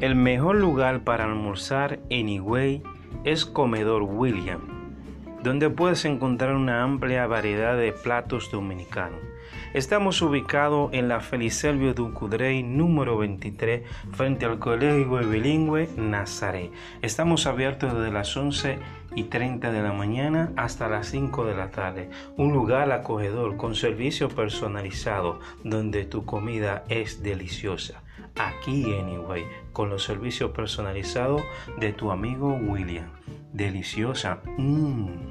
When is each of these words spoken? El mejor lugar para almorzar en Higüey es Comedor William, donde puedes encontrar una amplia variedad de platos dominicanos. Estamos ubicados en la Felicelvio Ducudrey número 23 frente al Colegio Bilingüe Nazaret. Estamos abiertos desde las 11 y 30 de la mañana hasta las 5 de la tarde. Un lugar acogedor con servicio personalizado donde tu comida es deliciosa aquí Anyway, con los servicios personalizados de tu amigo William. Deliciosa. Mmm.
El 0.00 0.14
mejor 0.14 0.56
lugar 0.56 1.04
para 1.04 1.24
almorzar 1.24 2.00
en 2.08 2.30
Higüey 2.30 2.82
es 3.24 3.44
Comedor 3.44 4.04
William, 4.04 4.62
donde 5.42 5.68
puedes 5.68 6.06
encontrar 6.06 6.54
una 6.54 6.82
amplia 6.82 7.26
variedad 7.26 7.76
de 7.76 7.92
platos 7.92 8.50
dominicanos. 8.50 9.20
Estamos 9.74 10.22
ubicados 10.22 10.90
en 10.94 11.08
la 11.08 11.20
Felicelvio 11.20 11.92
Ducudrey 11.92 12.62
número 12.62 13.18
23 13.18 13.82
frente 14.12 14.46
al 14.46 14.58
Colegio 14.58 15.18
Bilingüe 15.28 15.90
Nazaret. 15.98 16.72
Estamos 17.02 17.46
abiertos 17.46 17.92
desde 17.92 18.10
las 18.10 18.34
11 18.34 18.78
y 19.14 19.24
30 19.24 19.70
de 19.70 19.82
la 19.82 19.92
mañana 19.92 20.50
hasta 20.56 20.88
las 20.88 21.08
5 21.08 21.44
de 21.44 21.54
la 21.54 21.70
tarde. 21.70 22.08
Un 22.38 22.54
lugar 22.54 22.90
acogedor 22.90 23.58
con 23.58 23.74
servicio 23.74 24.30
personalizado 24.30 25.40
donde 25.62 26.06
tu 26.06 26.24
comida 26.24 26.84
es 26.88 27.22
deliciosa 27.22 28.02
aquí 28.48 28.94
Anyway, 28.94 29.46
con 29.72 29.90
los 29.90 30.04
servicios 30.04 30.50
personalizados 30.50 31.42
de 31.78 31.92
tu 31.92 32.10
amigo 32.10 32.54
William. 32.54 33.10
Deliciosa. 33.52 34.42
Mmm. 34.58 35.29